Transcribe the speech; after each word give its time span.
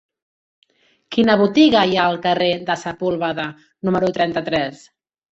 Quina 1.15 1.33
botiga 1.41 1.83
hi 1.91 1.99
ha 1.99 2.05
al 2.11 2.17
carrer 2.23 2.47
de 2.69 2.77
Sepúlveda 2.83 3.45
número 3.89 4.09
trenta-tres? 4.17 4.81